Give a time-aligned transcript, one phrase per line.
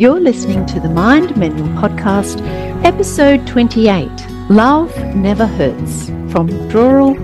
[0.00, 2.40] You're listening to the Mind Manual Podcast,
[2.86, 4.08] episode 28
[4.48, 7.14] Love Never Hurts From Withdrawal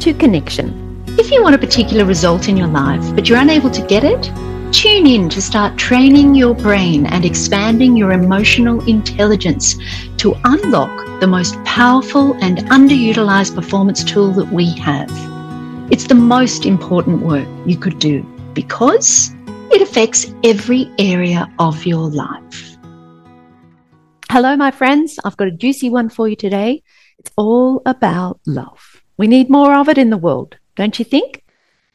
[0.00, 1.02] to Connection.
[1.18, 4.22] If you want a particular result in your life, but you're unable to get it,
[4.70, 9.76] tune in to start training your brain and expanding your emotional intelligence
[10.18, 15.10] to unlock the most powerful and underutilized performance tool that we have.
[15.90, 18.20] It's the most important work you could do
[18.52, 19.34] because
[19.70, 22.76] it affects every area of your life.
[24.30, 25.18] Hello, my friends.
[25.24, 26.82] I've got a juicy one for you today.
[27.18, 29.02] It's all about love.
[29.16, 31.42] We need more of it in the world, don't you think?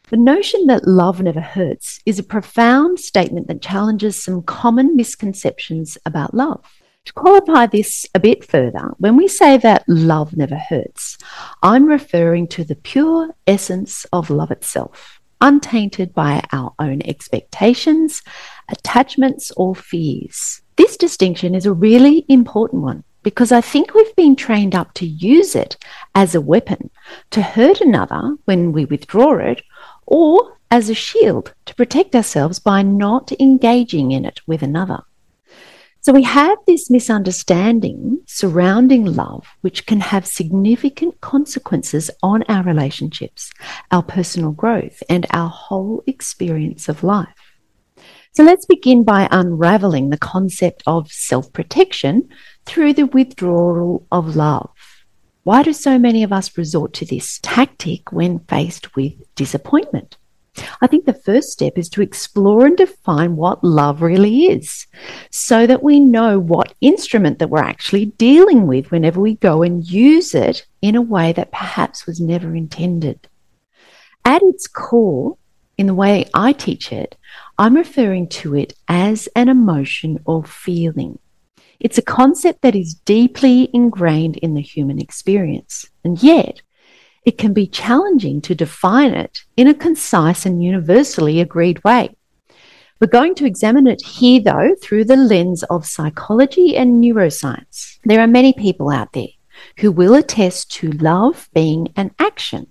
[0.10, 5.98] The notion that love never hurts is a profound statement that challenges some common misconceptions
[6.06, 6.66] about love.
[7.06, 11.18] To qualify this a bit further, when we say that love never hurts,
[11.64, 18.22] I'm referring to the pure essence of love itself untainted by our own expectations,
[18.70, 20.62] attachments, or fears.
[20.78, 25.06] This distinction is a really important one because I think we've been trained up to
[25.06, 25.78] use it
[26.16, 26.90] as a weapon
[27.32, 29.62] to hurt another when we withdraw it,
[30.06, 35.04] or as a shield to protect ourselves by not engaging in it with another.
[36.04, 43.52] So we have this misunderstanding surrounding love, which can have significant consequences on our relationships,
[43.92, 47.54] our personal growth, and our whole experience of life.
[48.34, 52.30] So let's begin by unraveling the concept of self protection
[52.66, 54.72] through the withdrawal of love.
[55.44, 60.18] Why do so many of us resort to this tactic when faced with disappointment?
[60.82, 64.88] I think the first step is to explore and define what love really is
[65.30, 69.88] so that we know what instrument that we're actually dealing with whenever we go and
[69.90, 73.28] use it in a way that perhaps was never intended.
[74.26, 75.38] At its core,
[75.78, 77.16] in the way I teach it,
[77.58, 81.18] I'm referring to it as an emotion or feeling.
[81.80, 85.88] It's a concept that is deeply ingrained in the human experience.
[86.04, 86.62] And yet,
[87.26, 92.16] it can be challenging to define it in a concise and universally agreed way.
[93.00, 97.98] We're going to examine it here, though, through the lens of psychology and neuroscience.
[98.06, 99.28] There are many people out there
[99.80, 102.68] who will attest to love being an action.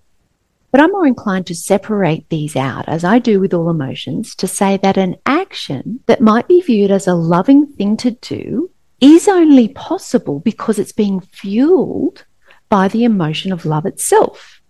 [0.71, 4.47] But I'm more inclined to separate these out, as I do with all emotions, to
[4.47, 9.27] say that an action that might be viewed as a loving thing to do is
[9.27, 12.25] only possible because it's being fueled
[12.71, 14.63] by the emotion of love itself.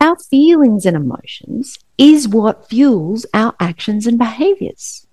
[0.00, 5.06] Our feelings and emotions is what fuels our actions and behaviors.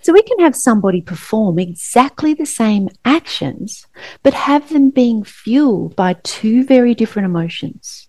[0.00, 3.86] So we can have somebody perform exactly the same actions,
[4.22, 8.08] but have them being fueled by two very different emotions.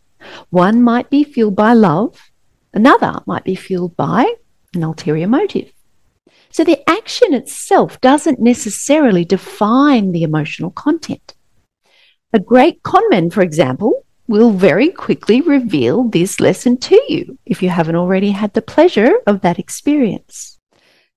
[0.50, 2.32] One might be fueled by love,
[2.74, 4.34] another might be fueled by
[4.74, 5.72] an ulterior motive.
[6.50, 11.35] So the action itself doesn't necessarily define the emotional content.
[12.36, 17.70] A great conman, for example, will very quickly reveal this lesson to you if you
[17.70, 20.60] haven't already had the pleasure of that experience.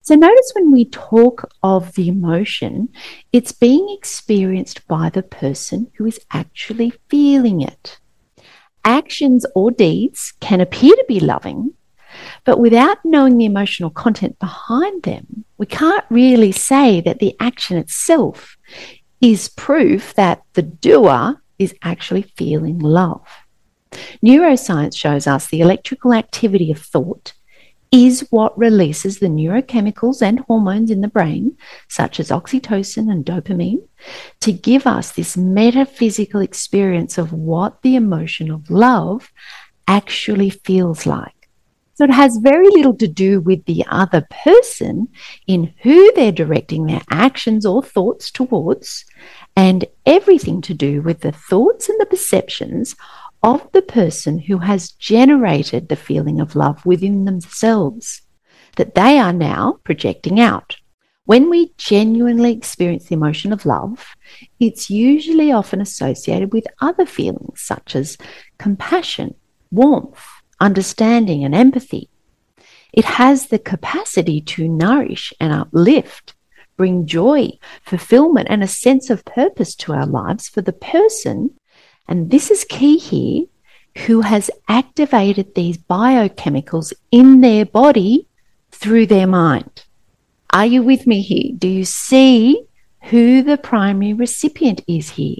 [0.02, 2.90] So notice when we talk of the emotion,
[3.32, 7.98] it's being experienced by the person who is actually feeling it.
[8.84, 11.72] Actions or deeds can appear to be loving,
[12.44, 17.76] but without knowing the emotional content behind them, we can't really say that the action
[17.76, 18.56] itself
[19.20, 23.26] is proof that the doer is actually feeling love.
[24.24, 27.32] Neuroscience shows us the electrical activity of thought
[27.90, 31.56] is what releases the neurochemicals and hormones in the brain,
[31.88, 33.82] such as oxytocin and dopamine,
[34.40, 39.32] to give us this metaphysical experience of what the emotion of love
[39.86, 41.37] actually feels like.
[41.98, 45.08] So it has very little to do with the other person
[45.48, 49.04] in who they're directing their actions or thoughts towards,
[49.56, 52.94] and everything to do with the thoughts and the perceptions
[53.42, 58.22] of the person who has generated the feeling of love within themselves
[58.76, 60.76] that they are now projecting out.
[61.24, 64.14] When we genuinely experience the emotion of love,
[64.60, 68.16] it's usually often associated with other feelings such as
[68.56, 69.34] compassion,
[69.72, 70.24] warmth,
[70.60, 72.08] understanding, and empathy.
[72.92, 76.34] It has the capacity to nourish and uplift,
[76.76, 77.50] bring joy,
[77.82, 81.50] fulfillment, and a sense of purpose to our lives for the person,
[82.06, 83.44] and this is key here,
[84.06, 88.26] who has activated these biochemicals in their body
[88.70, 89.84] through their mind.
[90.50, 91.52] Are you with me here?
[91.56, 92.64] Do you see
[93.04, 95.38] who the primary recipient is here?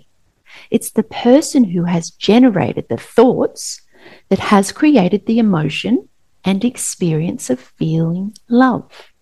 [0.70, 3.80] It's the person who has generated the thoughts
[4.28, 6.08] that has created the emotion
[6.44, 9.12] and experience of feeling love.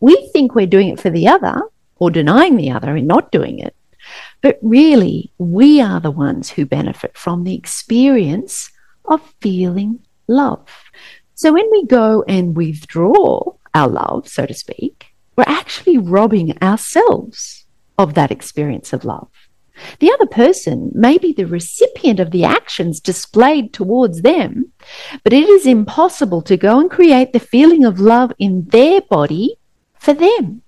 [0.00, 1.62] We think we're doing it for the other
[1.96, 3.76] or denying the other and not doing it.
[4.40, 8.70] But really, we are the ones who benefit from the experience
[9.04, 10.68] of feeling love.
[11.34, 15.06] So when we go and withdraw our love, so to speak,
[15.36, 17.64] we're actually robbing ourselves
[17.98, 19.28] of that experience of love.
[19.98, 24.72] The other person may be the recipient of the actions displayed towards them,
[25.24, 29.56] but it is impossible to go and create the feeling of love in their body
[29.98, 30.62] for them.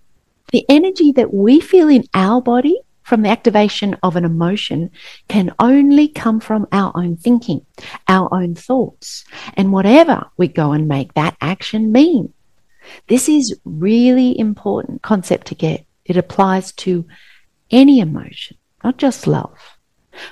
[0.53, 4.91] The energy that we feel in our body from the activation of an emotion
[5.29, 7.65] can only come from our own thinking,
[8.09, 9.25] our own thoughts,
[9.55, 12.33] and whatever we go and make that action mean.
[13.09, 15.87] This is really important concept to get.
[16.05, 17.07] It applies to
[17.71, 19.59] any emotion, not just love.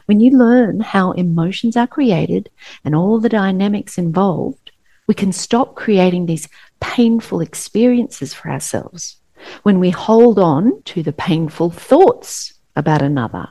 [0.06, 2.50] When you learn how emotions are created
[2.84, 4.70] and all the dynamics involved,
[5.08, 6.48] we can stop creating these
[6.80, 9.16] painful experiences for ourselves
[9.64, 13.48] when we hold on to the painful thoughts about another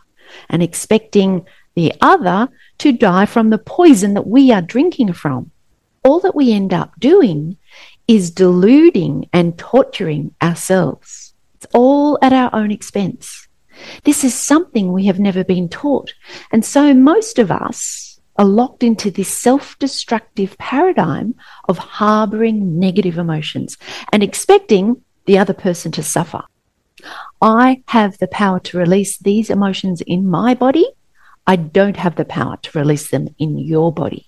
[0.50, 1.46] and expecting
[1.76, 5.52] the other to die from the poison that we are drinking from.
[6.04, 7.58] All that we end up doing
[8.08, 11.34] is deluding and torturing ourselves.
[11.56, 13.48] It's all at our own expense.
[14.04, 16.14] This is something we have never been taught.
[16.52, 21.36] And so most of us are locked into this self destructive paradigm
[21.68, 23.78] of harboring negative emotions
[24.12, 26.42] and expecting the other person to suffer.
[27.42, 30.88] I have the power to release these emotions in my body.
[31.48, 34.28] I don't have the power to release them in your body.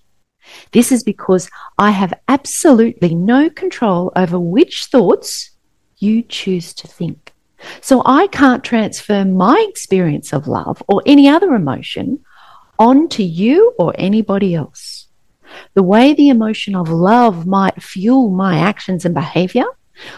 [0.72, 5.52] This is because I have absolutely no control over which thoughts
[5.98, 7.33] you choose to think.
[7.82, 12.20] So I can't transfer my experience of love or any other emotion
[12.80, 15.08] onto you or anybody else.
[15.74, 19.66] The way the emotion of love might fuel my actions and behavior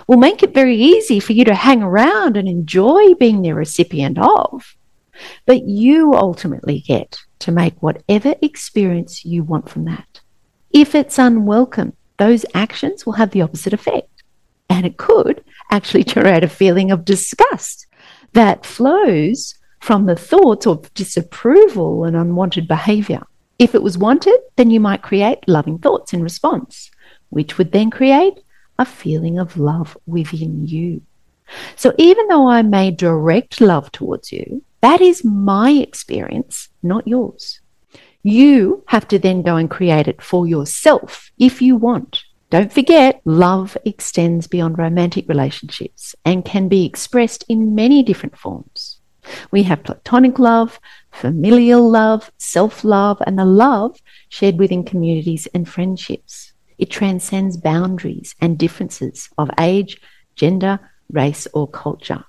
[0.08, 4.18] will make it very easy for you to hang around and enjoy being the recipient
[4.18, 4.76] of.
[5.46, 10.22] But you ultimately get to make whatever experience you want from that.
[10.72, 14.10] If it's unwelcome, those actions will have the opposite effect.
[14.70, 17.88] And it could actually generate a feeling of disgust
[18.34, 23.22] that flows from the thoughts of disapproval and unwanted behavior.
[23.60, 26.92] If it was wanted, then you might create loving thoughts in response,
[27.30, 28.40] which would then create
[28.78, 31.02] a feeling of love within you.
[31.76, 37.62] So even though I may direct love towards you, that is my experience, not yours.
[38.24, 42.24] You have to then go and create it for yourself if you want.
[42.56, 49.02] Don't forget, love extends beyond romantic relationships and can be expressed in many different forms.
[49.52, 50.80] We have platonic love,
[51.12, 54.00] familial love, self love, and the love
[54.30, 56.54] shared within communities and friendships.
[56.78, 60.00] It transcends boundaries and differences of age,
[60.38, 60.80] gender,
[61.12, 62.24] race, or culture.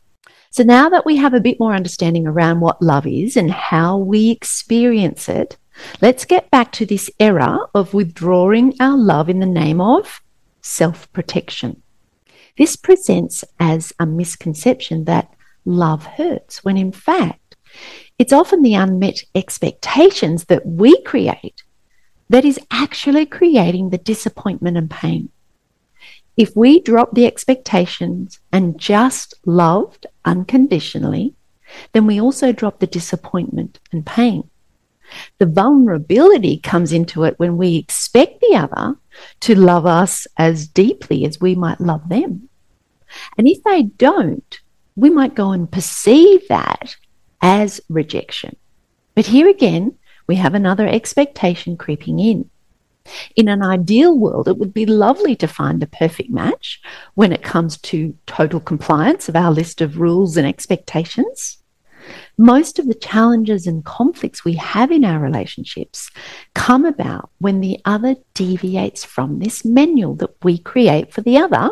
[0.51, 3.97] So now that we have a bit more understanding around what love is and how
[3.97, 5.57] we experience it,
[6.01, 10.21] let's get back to this error of withdrawing our love in the name of
[10.63, 11.83] self protection.
[12.59, 15.33] This presents as a misconception that
[15.65, 17.57] love hurts, when in fact,
[18.19, 21.63] it's often the unmet expectations that we create
[22.29, 25.29] that is actually creating the disappointment and pain.
[26.37, 31.35] If we drop the expectations and just loved unconditionally,
[31.93, 34.51] then we also drop the disappointment and pain.
[35.39, 38.97] The vulnerability comes into it when we expect the other
[39.41, 42.49] to love us as deeply as we might love them.
[43.39, 44.61] And if they don't,
[44.95, 46.97] we might go and perceive that
[47.41, 48.57] as rejection.
[49.15, 49.97] But here again,
[50.27, 52.51] we have another expectation creeping in.
[53.37, 56.81] In an ideal world, it would be lovely to find a perfect match
[57.15, 61.59] when it comes to total compliance of our list of rules and expectations.
[62.39, 66.11] Most of the challenges and conflicts we have in our relationships
[66.55, 71.71] come about when the other deviates from this manual that we create for the other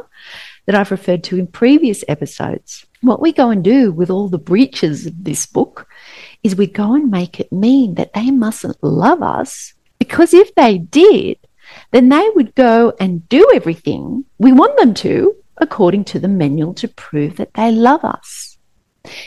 [0.66, 2.86] that I've referred to in previous episodes.
[3.02, 5.86] What we go and do with all the breaches of this book
[6.42, 10.78] is we go and make it mean that they mustn't love us because if they
[10.78, 11.38] did,
[11.90, 16.74] then they would go and do everything we want them to according to the manual
[16.74, 18.53] to prove that they love us.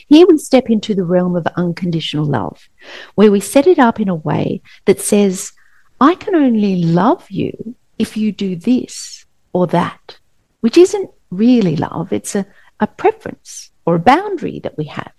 [0.08, 2.70] Here we step into the realm of unconditional love,
[3.16, 5.52] where we set it up in a way that says,
[6.02, 10.18] I can only love you if you do this or that,
[10.62, 12.46] which isn't really love, it's a,
[12.80, 15.14] a preference or a boundary that we have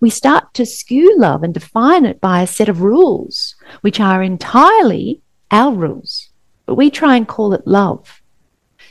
[0.00, 4.22] we start to skew love and define it by a set of rules, which are
[4.22, 6.30] entirely our rules,
[6.64, 8.22] but we try and call it love.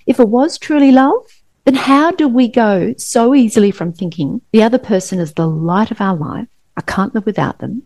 [0.06, 1.35] If it was truly love,
[1.66, 5.92] then how do we go so easily from thinking the other person is the light
[5.92, 7.84] of our life, I can't live without them,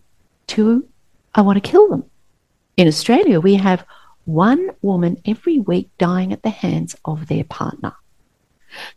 [0.48, 0.88] to
[1.33, 2.03] I want to kill them?
[2.75, 3.86] In Australia, we have
[4.25, 7.93] one woman every week dying at the hands of their partner.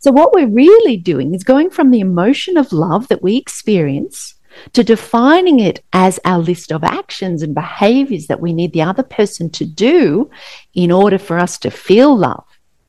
[0.00, 4.34] So, what we're really doing is going from the emotion of love that we experience
[4.72, 9.02] to defining it as our list of actions and behaviors that we need the other
[9.02, 10.28] person to do
[10.74, 12.44] in order for us to feel love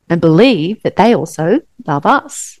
[0.08, 2.58] and believe that they also love us.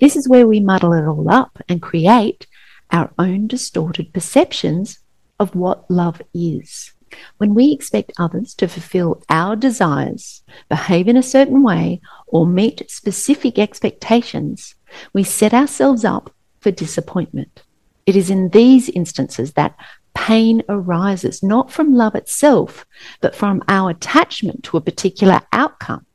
[0.00, 2.46] This is where we muddle it all up and create
[2.90, 4.98] our own distorted perceptions
[5.38, 6.92] of what love is.
[7.36, 12.90] When we expect others to fulfill our desires, behave in a certain way, or meet
[12.90, 14.74] specific expectations,
[15.12, 17.62] we set ourselves up for disappointment.
[18.06, 19.76] It is in these instances that
[20.14, 22.86] pain arises, not from love itself,
[23.20, 26.06] but from our attachment to a particular outcome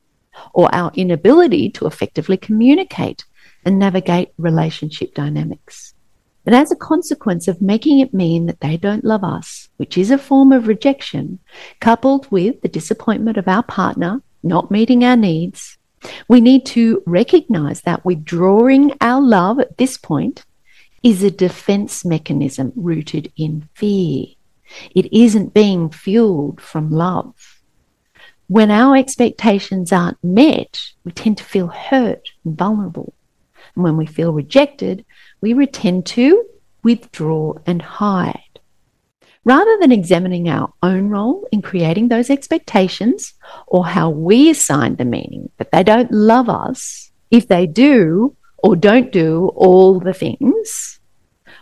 [0.54, 3.24] or our inability to effectively communicate
[3.64, 5.94] and navigate relationship dynamics.
[6.46, 10.10] And as a consequence of making it mean that they don't love us, which is
[10.10, 11.40] a form of rejection,
[11.80, 15.76] coupled with the disappointment of our partner not meeting our needs,
[16.28, 20.44] we need to recognize that withdrawing our love at this point
[21.02, 24.26] is a defense mechanism rooted in fear.
[24.94, 27.57] It isn't being fueled from love.
[28.48, 33.12] When our expectations aren't met, we tend to feel hurt and vulnerable.
[33.74, 35.04] And when we feel rejected,
[35.42, 36.44] we tend to
[36.82, 38.60] withdraw and hide.
[39.44, 43.34] Rather than examining our own role in creating those expectations
[43.66, 48.76] or how we assign the meaning that they don't love us, if they do, or
[48.76, 51.00] don't do all the things.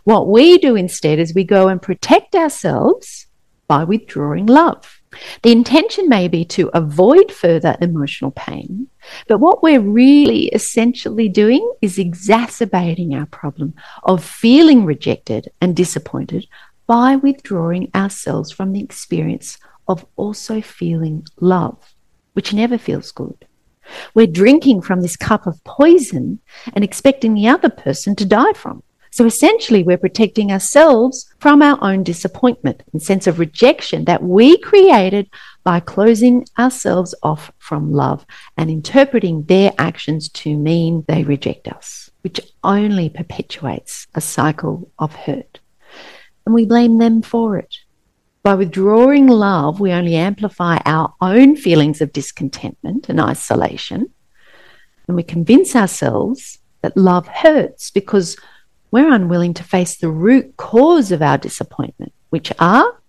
[0.04, 3.26] What we do instead is we go and protect ourselves
[3.66, 4.95] by withdrawing love.
[5.42, 8.88] The intention may be to avoid further emotional pain,
[9.28, 16.46] but what we're really essentially doing is exacerbating our problem of feeling rejected and disappointed
[16.86, 19.58] by withdrawing ourselves from the experience
[19.88, 21.94] of also feeling love,
[22.32, 23.46] which never feels good.
[24.14, 26.40] We're drinking from this cup of poison
[26.74, 28.82] and expecting the other person to die from.
[29.16, 34.58] So essentially, we're protecting ourselves from our own disappointment and sense of rejection that we
[34.58, 35.30] created
[35.64, 38.26] by closing ourselves off from love
[38.58, 45.14] and interpreting their actions to mean they reject us, which only perpetuates a cycle of
[45.14, 45.60] hurt.
[46.44, 47.74] And we blame them for it.
[48.42, 54.10] By withdrawing love, we only amplify our own feelings of discontentment and isolation.
[55.08, 58.36] And we convince ourselves that love hurts because
[58.96, 63.02] we're unwilling to face the root cause of our disappointment, which are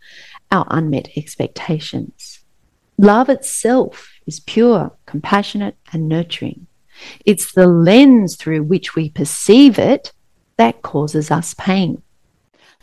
[0.51, 2.41] our unmet expectations.
[2.98, 6.67] Love itself is pure, compassionate, and nurturing.
[7.25, 10.12] It's the lens through which we perceive it
[10.58, 12.01] that causes us pain.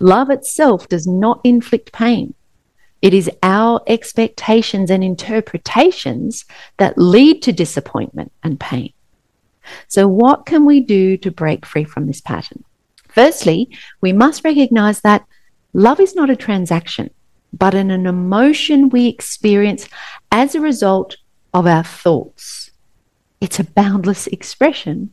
[0.01, 2.33] Love itself does not inflict pain.
[3.03, 6.47] It is our expectations and interpretations
[6.79, 8.95] that lead to disappointment and pain.
[9.89, 12.65] So, what can we do to break free from this pattern?
[13.15, 15.25] Firstly, we must recognize that
[15.73, 17.11] love is not a transaction,
[17.53, 19.89] but an, an emotion we experience
[20.33, 21.17] as a result
[21.53, 22.73] of our thoughts.
[23.41, 25.13] It's a boundless expression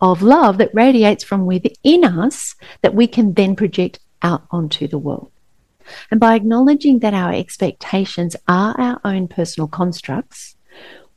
[0.00, 4.98] of love that radiates from within us that we can then project out onto the
[4.98, 5.30] world.
[6.10, 10.56] And by acknowledging that our expectations are our own personal constructs,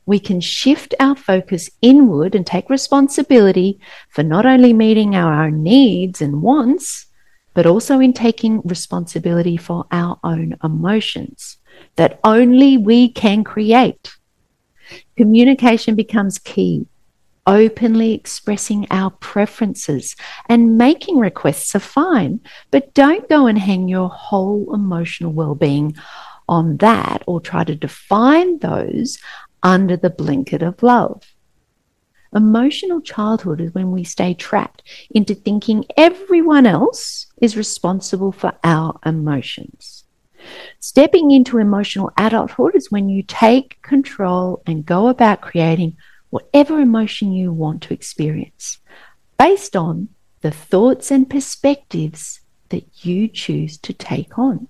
[0.06, 5.62] we can shift our focus inward and take responsibility for not only meeting our own
[5.62, 7.06] needs and wants,
[7.54, 11.58] but also in taking responsibility for our own emotions
[11.96, 14.14] that only we can create.
[15.16, 16.86] Communication becomes key
[17.46, 20.16] openly expressing our preferences
[20.48, 25.96] and making requests are fine, but don't go and hang your whole emotional well being
[26.48, 29.18] on that or try to define those
[29.66, 31.34] under the blanket of love.
[32.32, 34.80] Emotional childhood is when we stay trapped
[35.10, 40.04] into thinking everyone else is responsible for our emotions.
[40.78, 45.96] Stepping into emotional adulthood is when you take control and go about creating
[46.30, 48.78] whatever emotion you want to experience
[49.36, 50.08] based on
[50.42, 54.68] the thoughts and perspectives that you choose to take on.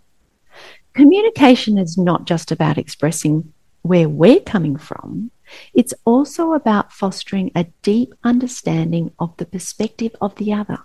[0.95, 3.53] Communication is not just about expressing
[3.89, 5.31] where we're coming from,
[5.75, 10.79] it's also about fostering a deep understanding of the perspective of the other.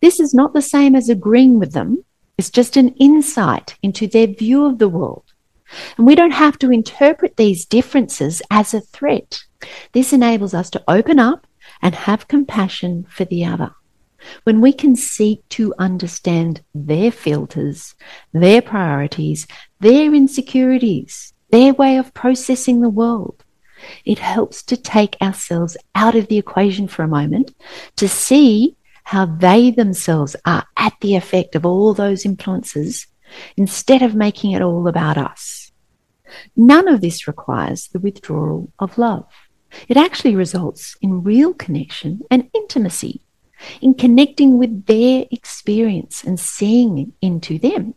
[0.00, 2.04] This is not the same as agreeing with them,
[2.36, 5.32] it's just an insight into their view of the world.
[5.96, 9.42] And we don't have to interpret these differences as a threat.
[9.92, 11.46] This enables us to open up
[11.80, 13.72] and have compassion for the other.
[14.44, 17.94] When we can seek to understand their filters,
[18.32, 19.46] their priorities,
[19.80, 23.44] their insecurities, their way of processing the world,
[24.04, 27.54] it helps to take ourselves out of the equation for a moment
[27.94, 33.06] to see how they themselves are at the effect of all those influences
[33.56, 35.70] instead of making it all about us.
[36.56, 39.28] None of this requires the withdrawal of love.
[39.86, 43.20] It actually results in real connection and intimacy,
[43.80, 47.94] in connecting with their experience and seeing into them.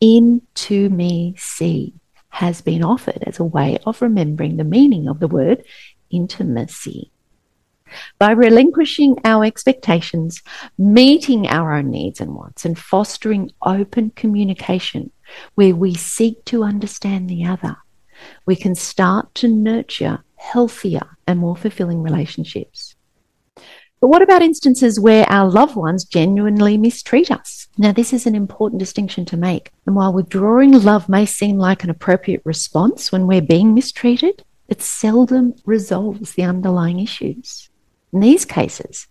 [0.00, 1.92] Into me, see
[2.34, 5.64] has been offered as a way of remembering the meaning of the word
[6.10, 7.12] intimacy.
[8.18, 10.42] By relinquishing our expectations,
[10.76, 15.12] meeting our own needs and wants, and fostering open communication
[15.54, 17.76] where we seek to understand the other,
[18.46, 22.93] we can start to nurture healthier and more fulfilling relationships.
[24.04, 27.68] But what about instances where our loved ones genuinely mistreat us?
[27.78, 29.70] Now, this is an important distinction to make.
[29.86, 34.82] And while withdrawing love may seem like an appropriate response when we're being mistreated, it
[34.82, 37.70] seldom resolves the underlying issues.
[38.12, 39.06] In these cases,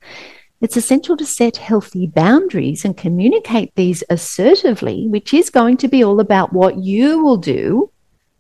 [0.62, 6.04] it's essential to set healthy boundaries and communicate these assertively, which is going to be
[6.04, 7.90] all about what you will do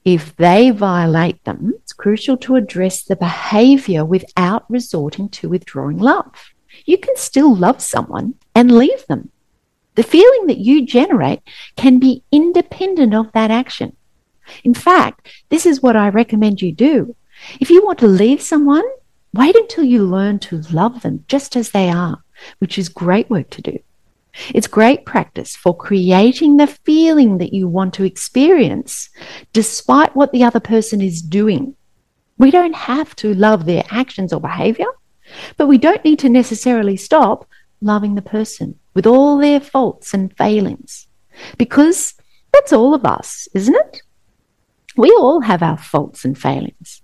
[0.05, 6.53] if they violate them, crucial to address the behavior without resorting to withdrawing love.
[6.83, 9.31] You can still love someone and leave them.
[9.95, 11.39] The feeling that you generate
[11.77, 13.95] can be independent of that action.
[14.65, 17.15] In fact, this is what I recommend you do.
[17.61, 18.83] If you want to leave someone,
[19.33, 22.21] wait until you learn to love them just as they are,
[22.59, 23.79] which is great work to do.
[24.53, 29.09] It's great practice for creating the feeling that you want to experience
[29.53, 31.77] despite what the other person is doing.
[32.43, 34.91] We don't have to love their actions or behavior,
[35.55, 37.47] but we don't need to necessarily stop
[37.79, 41.07] loving the person with all their faults and failings
[41.57, 42.15] because
[42.51, 44.01] that's all of us, isn't it?
[44.97, 47.01] We all have our faults and failings.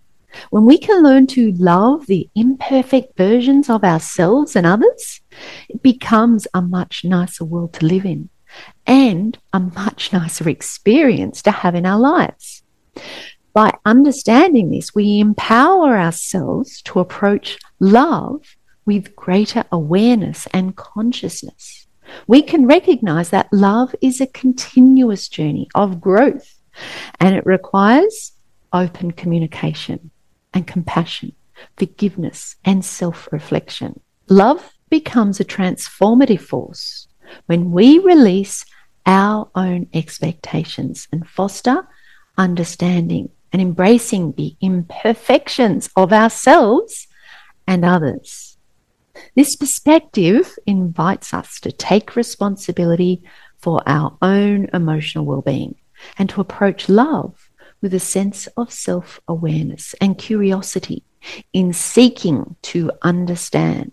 [0.49, 5.21] When we can learn to love the imperfect versions of ourselves and others,
[5.69, 8.27] it becomes a much nicer world to live in
[8.85, 12.61] and a much nicer experience to have in our lives.
[13.53, 21.87] By understanding this, we empower ourselves to approach love with greater awareness and consciousness.
[22.27, 26.55] We can recognize that love is a continuous journey of growth
[27.19, 28.33] and it requires
[28.73, 30.11] open communication
[30.53, 31.33] and compassion,
[31.77, 33.99] forgiveness, and self reflection.
[34.29, 37.07] Love becomes a transformative force
[37.45, 38.65] when we release
[39.05, 41.87] our own expectations and foster
[42.37, 47.07] understanding and embracing the imperfections of ourselves
[47.67, 48.57] and others.
[49.35, 53.23] This perspective invites us to take responsibility
[53.57, 55.75] for our own emotional well-being
[56.17, 57.49] and to approach love
[57.81, 61.03] with a sense of self awareness and curiosity
[61.53, 63.91] in seeking to understand.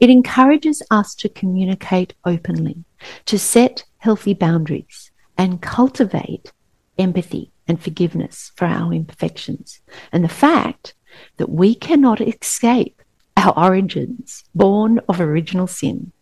[0.00, 2.84] It encourages us to communicate openly,
[3.26, 6.52] to set healthy boundaries, and cultivate
[6.98, 9.80] empathy and forgiveness for our imperfections,
[10.12, 10.94] and the fact
[11.36, 13.00] that we cannot escape
[13.36, 16.12] our origins born of original sin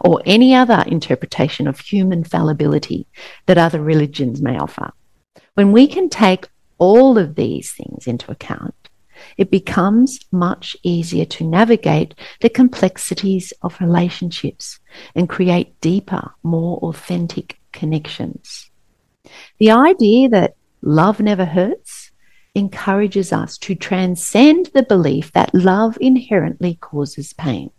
[0.00, 3.06] or any other interpretation of human fallibility
[3.46, 4.92] that other religions may offer.
[5.54, 8.74] When we can take all of these things into account,
[9.36, 14.78] it becomes much easier to navigate the complexities of relationships
[15.14, 18.70] and create deeper, more authentic connections.
[19.58, 22.10] The idea that love never hurts
[22.54, 27.70] encourages us to transcend the belief that love inherently causes pain.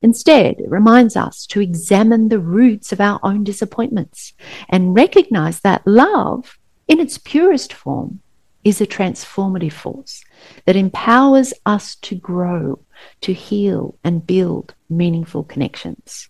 [0.00, 4.32] Instead, it reminds us to examine the roots of our own disappointments
[4.68, 6.58] and recognize that love
[6.88, 8.20] in its purest form,
[8.64, 10.22] is a transformative force
[10.66, 12.78] that empowers us to grow,
[13.20, 16.28] to heal, and build meaningful connections.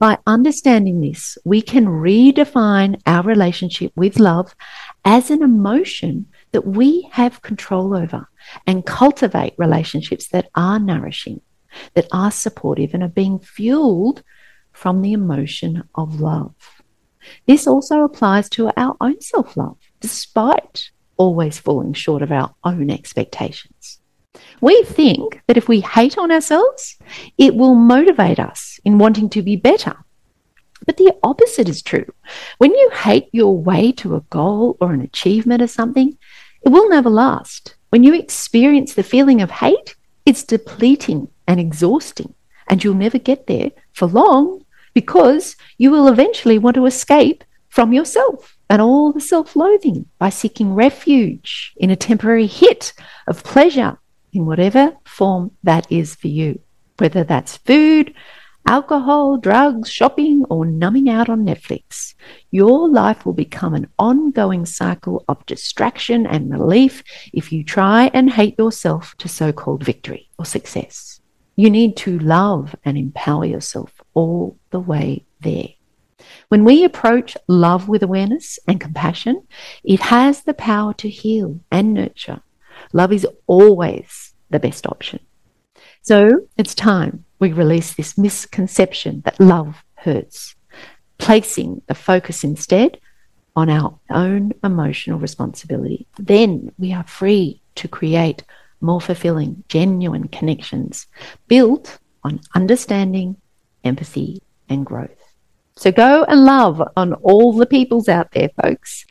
[0.00, 4.56] By understanding this, we can redefine our relationship with love
[5.04, 8.26] as an emotion that we have control over
[8.66, 11.42] and cultivate relationships that are nourishing,
[11.92, 14.22] that are supportive, and are being fueled
[14.72, 16.54] from the emotion of love.
[17.46, 22.90] This also applies to our own self love, despite always falling short of our own
[22.90, 24.00] expectations.
[24.62, 26.96] We think that if we hate on ourselves,
[27.36, 29.96] it will motivate us in wanting to be better.
[30.86, 32.06] But the opposite is true.
[32.58, 36.16] When you hate your way to a goal or an achievement or something,
[36.62, 37.74] it will never last.
[37.90, 39.94] When you experience the feeling of hate,
[40.26, 42.34] It's depleting and exhausting,
[42.68, 44.64] and you'll never get there for long
[44.94, 50.28] because you will eventually want to escape from yourself and all the self loathing by
[50.28, 52.92] seeking refuge in a temporary hit
[53.26, 53.98] of pleasure
[54.32, 56.60] in whatever form that is for you,
[56.98, 58.14] whether that's food,
[58.66, 62.14] alcohol, drugs, shopping, or numbing out on Netflix.
[62.50, 68.30] Your life will become an ongoing cycle of distraction and relief if you try and
[68.30, 71.20] hate yourself to so called victory or success.
[71.56, 75.68] You need to love and empower yourself all the way there.
[76.48, 79.46] When we approach love with awareness and compassion,
[79.84, 82.42] it has the power to heal and nurture.
[82.92, 85.20] Love is always the best option.
[86.02, 90.54] So it's time we release this misconception that love hurts,
[91.18, 93.00] placing the focus instead
[93.56, 96.06] on our own emotional responsibility.
[96.18, 98.44] Then we are free to create
[98.80, 101.06] more fulfilling, genuine connections
[101.48, 103.36] built on understanding,
[103.84, 105.10] empathy, and growth.
[105.76, 109.06] So go and love on all the peoples out there, folks.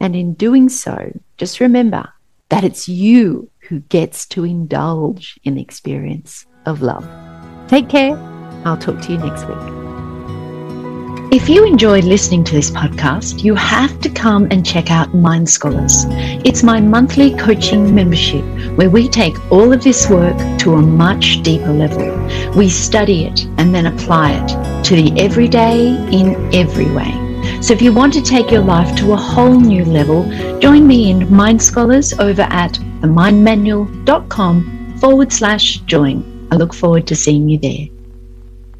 [0.00, 2.08] And in doing so, just remember
[2.50, 7.29] that it's you who gets to indulge in the experience of love.
[7.70, 8.18] Take care.
[8.64, 9.56] I'll talk to you next week.
[11.32, 15.48] If you enjoyed listening to this podcast, you have to come and check out Mind
[15.48, 16.04] Scholars.
[16.44, 18.44] It's my monthly coaching membership
[18.76, 22.10] where we take all of this work to a much deeper level.
[22.56, 24.48] We study it and then apply it
[24.86, 27.12] to the everyday in every way.
[27.62, 30.28] So if you want to take your life to a whole new level,
[30.58, 36.39] join me in Mind Scholars over at themindmanual.com forward slash join.
[36.50, 37.86] I look forward to seeing you there.